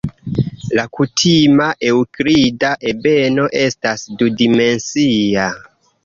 La 0.77 0.83
kutima 0.99 1.65
eŭklida 1.89 2.71
ebeno 2.91 3.45
estas 3.65 4.05
du-dimensia. 4.23 5.45